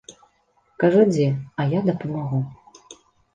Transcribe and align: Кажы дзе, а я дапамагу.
Кажы 0.83 1.03
дзе, 1.11 1.27
а 1.59 1.67
я 1.77 1.83
дапамагу. 1.91 2.41